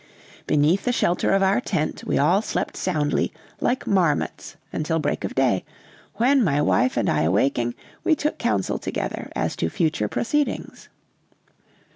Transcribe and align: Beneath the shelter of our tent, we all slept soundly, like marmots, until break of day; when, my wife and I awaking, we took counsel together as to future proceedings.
Beneath 0.47 0.85
the 0.85 0.91
shelter 0.91 1.31
of 1.31 1.43
our 1.43 1.61
tent, 1.61 2.03
we 2.05 2.17
all 2.17 2.41
slept 2.41 2.75
soundly, 2.75 3.31
like 3.59 3.85
marmots, 3.85 4.57
until 4.73 4.97
break 4.97 5.23
of 5.23 5.35
day; 5.35 5.63
when, 6.15 6.43
my 6.43 6.59
wife 6.59 6.97
and 6.97 7.07
I 7.07 7.21
awaking, 7.21 7.75
we 8.03 8.15
took 8.15 8.39
counsel 8.39 8.79
together 8.79 9.29
as 9.35 9.55
to 9.57 9.69
future 9.69 10.07
proceedings. 10.07 10.89